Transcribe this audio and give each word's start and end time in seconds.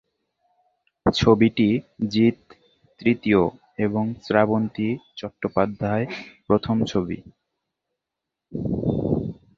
ছবিটি 1.05 1.67
জিৎ 2.07 2.39
তৃতীয় 2.99 3.41
এবং 3.77 4.03
শ্রাবন্তী 4.23 4.89
চট্টোপাধ্যায় 5.17 6.05
প্রথম 6.47 6.75
ছবি। 6.85 7.17